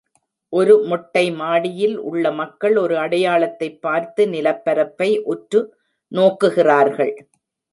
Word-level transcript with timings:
ஒரு 0.53 0.83
மொட்டை 0.83 1.31
மாடியில் 1.31 1.93
உள்ள 2.03 2.31
மக்கள் 2.31 2.75
ஒரு 2.77 2.95
அடையாளத்தைப் 2.97 3.79
பார்த்து 3.81 4.25
நிலப்பரப்பை 4.27 5.09
உற்று 5.25 5.61
நோக்குகிறார்கள் 6.11 7.13